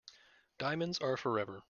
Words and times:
Diamonds 0.57 0.97
are 0.99 1.15
forever. 1.15 1.59